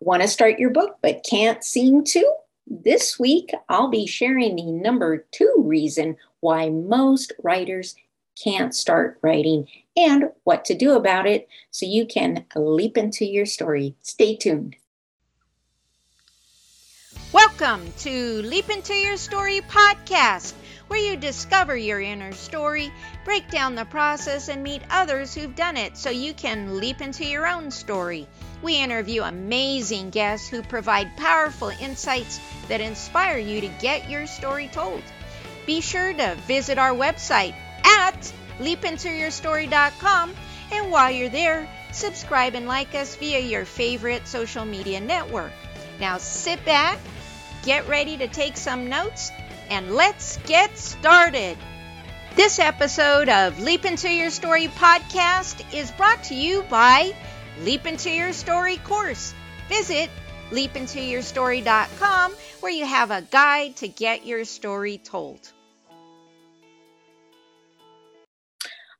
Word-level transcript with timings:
Want 0.00 0.22
to 0.22 0.28
start 0.28 0.58
your 0.58 0.70
book 0.70 0.98
but 1.02 1.24
can't 1.28 1.62
seem 1.62 2.04
to? 2.04 2.34
This 2.66 3.18
week, 3.18 3.52
I'll 3.68 3.88
be 3.88 4.06
sharing 4.06 4.56
the 4.56 4.72
number 4.72 5.26
two 5.30 5.54
reason 5.58 6.16
why 6.40 6.68
most 6.68 7.32
writers 7.42 7.94
can't 8.42 8.74
start 8.74 9.18
writing 9.22 9.68
and 9.96 10.30
what 10.42 10.64
to 10.66 10.74
do 10.74 10.92
about 10.92 11.26
it 11.26 11.48
so 11.70 11.86
you 11.86 12.06
can 12.06 12.44
leap 12.56 12.98
into 12.98 13.24
your 13.24 13.46
story. 13.46 13.94
Stay 14.02 14.34
tuned. 14.34 14.76
Welcome 17.32 17.92
to 17.98 18.42
Leap 18.42 18.70
Into 18.70 18.94
Your 18.94 19.16
Story 19.16 19.60
podcast, 19.60 20.54
where 20.88 21.00
you 21.00 21.16
discover 21.16 21.76
your 21.76 22.00
inner 22.00 22.32
story, 22.32 22.92
break 23.24 23.48
down 23.50 23.74
the 23.74 23.84
process, 23.84 24.48
and 24.48 24.62
meet 24.62 24.82
others 24.90 25.34
who've 25.34 25.54
done 25.54 25.76
it 25.76 25.96
so 25.96 26.10
you 26.10 26.34
can 26.34 26.78
leap 26.78 27.00
into 27.00 27.24
your 27.24 27.46
own 27.46 27.70
story. 27.70 28.26
We 28.62 28.82
interview 28.82 29.22
amazing 29.22 30.10
guests 30.10 30.48
who 30.48 30.62
provide 30.62 31.16
powerful 31.16 31.70
insights 31.80 32.40
that 32.68 32.80
inspire 32.80 33.38
you 33.38 33.60
to 33.60 33.68
get 33.80 34.10
your 34.10 34.26
story 34.26 34.68
told. 34.68 35.02
Be 35.66 35.80
sure 35.80 36.12
to 36.12 36.36
visit 36.46 36.78
our 36.78 36.92
website 36.92 37.54
at 37.84 38.32
leapintoyourstory.com 38.58 40.34
and 40.72 40.90
while 40.90 41.10
you're 41.10 41.28
there, 41.28 41.68
subscribe 41.92 42.54
and 42.54 42.66
like 42.66 42.94
us 42.94 43.16
via 43.16 43.40
your 43.40 43.64
favorite 43.64 44.26
social 44.26 44.64
media 44.64 45.00
network. 45.00 45.52
Now 46.00 46.18
sit 46.18 46.64
back 46.64 46.98
get 47.64 47.88
ready 47.88 48.16
to 48.18 48.28
take 48.28 48.56
some 48.56 48.88
notes, 48.88 49.32
and 49.70 49.94
let's 49.94 50.36
get 50.46 50.76
started. 50.76 51.56
This 52.36 52.58
episode 52.58 53.28
of 53.28 53.60
Leap 53.60 53.84
Into 53.84 54.10
Your 54.10 54.30
Story 54.30 54.68
podcast 54.68 55.64
is 55.72 55.90
brought 55.92 56.24
to 56.24 56.34
you 56.34 56.62
by 56.64 57.14
Leap 57.62 57.86
Into 57.86 58.10
Your 58.10 58.32
Story 58.32 58.78
course. 58.78 59.32
Visit 59.68 60.10
leapintoyourstory.com 60.50 62.32
where 62.60 62.72
you 62.72 62.84
have 62.84 63.12
a 63.12 63.22
guide 63.22 63.76
to 63.76 63.86
get 63.86 64.26
your 64.26 64.44
story 64.44 64.98
told. 64.98 65.52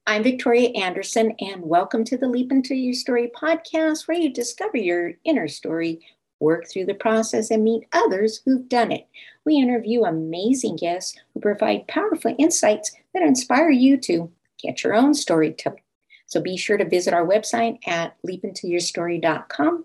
I'm 0.06 0.22
Victoria 0.22 0.68
Andersen, 0.68 1.34
and 1.40 1.62
welcome 1.62 2.04
to 2.04 2.16
the 2.16 2.28
Leap 2.28 2.52
Into 2.52 2.76
Your 2.76 2.94
Story 2.94 3.28
podcast, 3.34 4.06
where 4.06 4.16
you 4.16 4.32
discover 4.32 4.76
your 4.76 5.14
inner 5.24 5.48
story 5.48 6.06
work 6.38 6.68
through 6.68 6.84
the 6.84 6.94
process, 6.94 7.50
and 7.50 7.64
meet 7.64 7.88
others 7.92 8.40
who've 8.44 8.68
done 8.68 8.92
it. 8.92 9.08
We 9.44 9.56
interview 9.56 10.04
amazing 10.04 10.76
guests 10.76 11.18
who 11.32 11.40
provide 11.40 11.88
powerful 11.88 12.36
insights 12.38 12.92
that 13.14 13.22
inspire 13.22 13.70
you 13.70 13.96
to 13.98 14.30
get 14.58 14.84
your 14.84 14.94
own 14.94 15.14
story 15.14 15.52
told. 15.52 15.78
So 16.26 16.40
be 16.40 16.56
sure 16.56 16.76
to 16.76 16.88
visit 16.88 17.14
our 17.14 17.26
website 17.26 17.78
at 17.86 18.16
leapintoyourstory.com. 18.26 19.84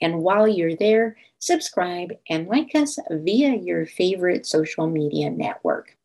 And 0.00 0.22
while 0.22 0.48
you're 0.48 0.76
there, 0.76 1.16
subscribe 1.38 2.12
and 2.28 2.46
like 2.46 2.74
us 2.74 2.98
via 3.10 3.56
your 3.56 3.86
favorite 3.86 4.46
social 4.46 4.86
media 4.86 5.30
network. 5.30 5.96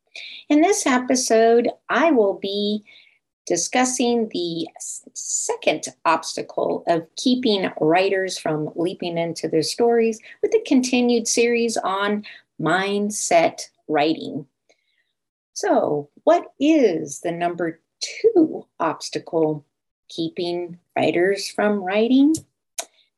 In 0.48 0.60
this 0.60 0.86
episode, 0.86 1.70
I 1.88 2.10
will 2.10 2.38
be 2.38 2.84
discussing 3.46 4.28
the 4.32 4.66
second 5.14 5.84
obstacle 6.04 6.82
of 6.88 7.06
keeping 7.16 7.70
writers 7.80 8.36
from 8.36 8.70
leaping 8.74 9.16
into 9.16 9.48
their 9.48 9.62
stories 9.62 10.20
with 10.42 10.50
the 10.50 10.62
continued 10.66 11.28
series 11.28 11.76
on 11.76 12.24
mindset 12.60 13.68
writing. 13.88 14.46
So, 15.52 16.10
what 16.24 16.52
is 16.58 17.20
the 17.20 17.30
number 17.30 17.80
two 18.00 18.66
obstacle 18.80 19.64
keeping 20.08 20.78
writers 20.96 21.48
from 21.48 21.82
writing? 21.82 22.34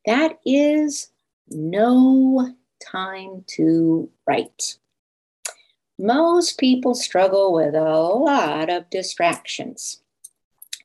That 0.06 0.39
is 0.44 1.11
no 1.48 2.55
time 2.81 3.44
to 3.48 4.11
write. 4.27 4.78
Most 5.98 6.59
people 6.59 6.94
struggle 6.94 7.53
with 7.53 7.75
a 7.75 7.82
lot 7.82 8.71
of 8.71 8.88
distractions. 8.91 10.00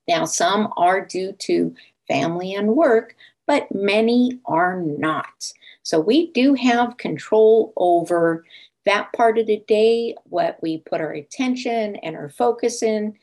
Now, 0.08 0.26
some 0.26 0.74
are 0.76 1.06
due 1.06 1.34
to 1.40 1.76
family 2.08 2.54
and 2.54 2.76
work, 2.76 3.16
but 3.46 3.74
many 3.74 4.40
are 4.46 4.82
not. 4.82 5.54
So 5.84 6.00
we 6.00 6.32
do 6.32 6.54
have 6.56 6.98
control 6.98 7.74
over 7.78 8.46
that 8.86 9.14
part 9.14 9.38
of 9.38 9.48
the 9.48 9.64
day, 9.68 10.16
what 10.24 10.58
we 10.62 10.80
put 10.80 11.02
our 11.02 11.12
attention 11.12 11.96
and 11.98 12.16
our 12.16 12.30
focus 12.30 12.84
in, 12.84 13.16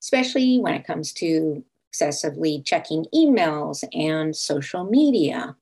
especially 0.00 0.58
when 0.58 0.74
it 0.74 0.86
comes 0.86 1.12
to 1.14 1.64
excessively 1.96 2.60
checking 2.62 3.06
emails 3.14 3.82
and 3.94 4.36
social 4.36 4.84
media. 4.84 5.56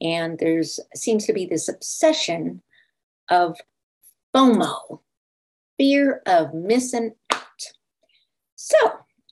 And 0.00 0.38
there's 0.38 0.78
seems 0.94 1.26
to 1.26 1.32
be 1.32 1.46
this 1.46 1.68
obsession 1.68 2.62
of 3.28 3.56
FOMO, 4.34 5.00
fear 5.76 6.22
of 6.26 6.54
missing 6.54 7.14
out. 7.32 7.42
So 8.54 8.76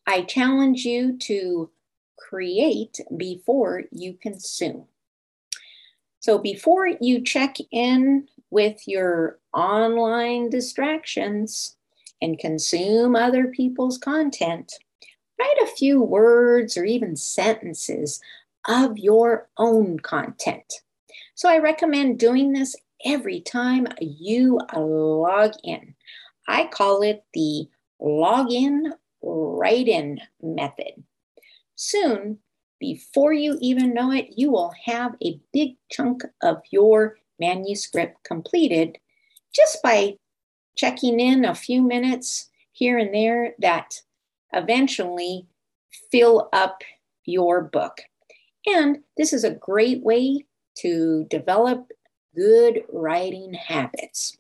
I 0.09 0.23
challenge 0.23 0.85
you 0.85 1.17
to 1.19 1.71
create 2.19 3.01
before 3.17 3.85
you 3.93 4.15
consume. 4.21 4.87
So 6.19 6.39
before 6.39 6.89
you 7.01 7.23
check 7.23 7.57
in 7.71 8.27
with 8.51 8.89
your 8.89 9.39
online 9.55 10.51
distractions 10.51 11.77
and 12.21 12.37
consume 12.37 13.15
other 13.15 13.47
people's 13.47 13.97
content, 13.97 14.73
write 15.39 15.57
a 15.63 15.67
few 15.77 16.03
words 16.03 16.77
or 16.77 16.85
even 16.85 17.17
sentences 17.17 18.21
of 18.67 18.99
your 18.99 19.49
own 19.57 19.99
content. 20.01 20.75
So 21.35 21.49
I 21.49 21.59
recommend 21.59 22.19
doing 22.19 22.53
this 22.53 22.75
every 23.05 23.41
time 23.41 23.87
you 24.01 24.61
log 24.77 25.53
in. 25.63 25.95
I 26.49 26.67
call 26.67 27.03
it 27.03 27.25
the 27.33 27.69
login 28.01 28.93
write 29.23 29.89
in 29.89 30.21
method. 30.43 31.05
Soon, 31.75 32.39
before 32.81 33.33
you 33.33 33.59
even 33.61 33.95
know 33.95 34.13
it, 34.13 34.29
you 34.37 34.51
will 34.51 34.73
have 34.85 35.15
a 35.23 35.41
big 35.53 35.77
chunk 35.91 36.23
of 36.43 36.63
your 36.71 37.17
manuscript 37.39 38.23
completed 38.25 38.99
just 39.55 39.83
by 39.83 40.17
checking 40.77 41.21
in 41.21 41.45
a 41.45 41.55
few 41.55 41.83
minutes 41.83 42.51
here 42.73 42.99
and 42.99 43.13
there 43.13 43.55
that 43.59 44.01
eventually 44.53 45.47
fill 46.11 46.49
up 46.53 46.83
your 47.25 47.63
book. 47.63 47.99
And 48.67 48.99
this 49.17 49.33
is 49.33 49.45
a 49.45 49.51
great 49.51 50.03
way 50.03 50.45
to 50.79 51.27
develop 51.31 51.91
good 52.35 52.83
writing 52.93 53.55
habits. 53.55 54.37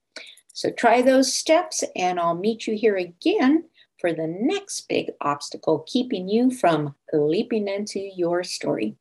So 0.52 0.70
try 0.70 1.02
those 1.02 1.32
steps, 1.32 1.84
and 1.94 2.18
I'll 2.18 2.34
meet 2.34 2.66
you 2.66 2.76
here 2.76 2.97
again 2.97 3.64
for 4.00 4.12
the 4.12 4.26
next 4.26 4.88
big 4.88 5.10
obstacle 5.20 5.84
keeping 5.86 6.28
you 6.28 6.50
from 6.50 6.94
leaping 7.12 7.68
into 7.68 8.00
your 8.00 8.44
story. 8.44 8.97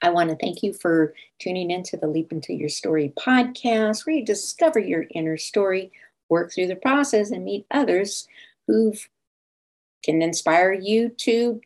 I 0.00 0.10
want 0.10 0.30
to 0.30 0.36
thank 0.36 0.62
you 0.62 0.72
for 0.72 1.14
tuning 1.38 1.70
into 1.70 1.96
the 1.96 2.06
Leap 2.06 2.30
Into 2.30 2.52
Your 2.54 2.68
Story 2.68 3.12
podcast, 3.18 4.06
where 4.06 4.16
you 4.16 4.24
discover 4.24 4.78
your 4.78 5.06
inner 5.10 5.36
story, 5.36 5.90
work 6.28 6.52
through 6.52 6.68
the 6.68 6.76
process, 6.76 7.30
and 7.30 7.44
meet 7.44 7.66
others 7.70 8.28
who 8.66 8.94
can 10.02 10.22
inspire 10.22 10.72
you 10.72 11.10
to 11.10 11.60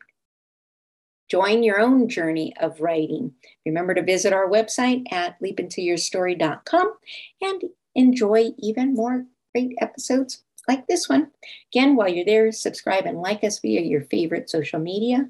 join 1.28 1.62
your 1.62 1.80
own 1.80 2.08
journey 2.08 2.54
of 2.60 2.80
writing. 2.80 3.32
Remember 3.64 3.94
to 3.94 4.02
visit 4.02 4.32
our 4.32 4.48
website 4.48 5.10
at 5.10 5.40
leapintoyourstory.com 5.40 6.94
and 7.40 7.62
enjoy 7.94 8.50
even 8.58 8.94
more 8.94 9.24
great 9.54 9.74
episodes 9.80 10.42
like 10.68 10.86
this 10.86 11.08
one. 11.08 11.30
Again, 11.72 11.96
while 11.96 12.08
you're 12.08 12.24
there, 12.24 12.52
subscribe 12.52 13.06
and 13.06 13.18
like 13.18 13.42
us 13.44 13.58
via 13.60 13.80
your 13.80 14.02
favorite 14.02 14.50
social 14.50 14.78
media. 14.78 15.28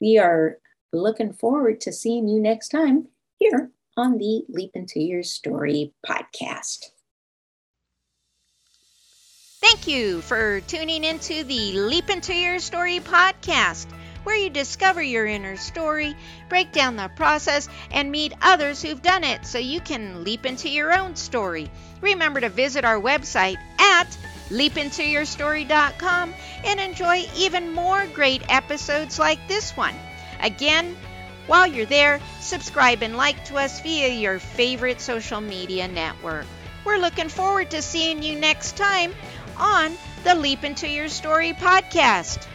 We 0.00 0.18
are 0.18 0.58
looking 0.92 1.32
forward 1.32 1.80
to 1.82 1.92
seeing 1.92 2.28
you 2.28 2.40
next 2.40 2.68
time 2.68 3.08
here 3.38 3.70
on 3.96 4.18
the 4.18 4.44
Leap 4.48 4.70
Into 4.74 5.00
Your 5.00 5.22
Story 5.22 5.92
podcast. 6.06 6.90
Thank 9.60 9.88
you 9.88 10.20
for 10.20 10.60
tuning 10.60 11.02
into 11.02 11.42
the 11.42 11.72
Leap 11.80 12.10
Into 12.10 12.32
Your 12.32 12.60
Story 12.60 13.00
podcast, 13.00 13.88
where 14.22 14.36
you 14.36 14.50
discover 14.50 15.02
your 15.02 15.26
inner 15.26 15.56
story, 15.56 16.14
break 16.48 16.70
down 16.70 16.94
the 16.94 17.10
process, 17.16 17.68
and 17.90 18.12
meet 18.12 18.34
others 18.40 18.80
who've 18.80 19.02
done 19.02 19.24
it 19.24 19.44
so 19.44 19.58
you 19.58 19.80
can 19.80 20.22
leap 20.22 20.46
into 20.46 20.68
your 20.68 20.96
own 20.96 21.16
story. 21.16 21.68
Remember 22.00 22.40
to 22.40 22.48
visit 22.48 22.84
our 22.84 23.00
website 23.00 23.56
at 23.80 24.16
leapintoyourstory.com 24.50 26.34
and 26.64 26.78
enjoy 26.78 27.26
even 27.36 27.72
more 27.72 28.06
great 28.14 28.42
episodes 28.48 29.18
like 29.18 29.48
this 29.48 29.76
one. 29.76 29.94
Again, 30.40 30.96
while 31.48 31.66
you're 31.66 31.84
there, 31.84 32.20
subscribe 32.38 33.02
and 33.02 33.16
like 33.16 33.44
to 33.46 33.56
us 33.56 33.80
via 33.80 34.08
your 34.08 34.38
favorite 34.38 35.00
social 35.00 35.40
media 35.40 35.88
network. 35.88 36.46
We're 36.84 36.98
looking 36.98 37.28
forward 37.28 37.72
to 37.72 37.82
seeing 37.82 38.22
you 38.22 38.38
next 38.38 38.76
time 38.76 39.12
on 39.58 39.96
the 40.24 40.34
Leap 40.34 40.64
Into 40.64 40.88
Your 40.88 41.08
Story 41.08 41.52
podcast. 41.52 42.46